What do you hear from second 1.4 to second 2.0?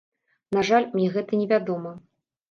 не вядома.